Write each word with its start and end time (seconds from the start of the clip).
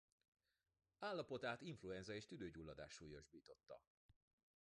Állapotát 0.99 1.61
influenza 1.61 2.13
és 2.13 2.25
tüdőgyulladás 2.25 2.91
súlyosbította. 2.93 3.81